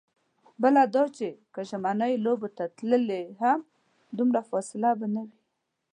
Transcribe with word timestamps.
بله 0.61 0.81
دا 0.95 1.03
چې 1.17 1.27
که 1.53 1.61
ژمنیو 1.69 2.23
لوبو 2.25 2.47
ته 2.57 2.63
تللې 2.77 3.21
هم، 3.41 3.59
دومره 4.17 4.41
فاصله 4.49 4.89
به 4.99 5.07
نه 5.15 5.21
وي. 5.27 5.37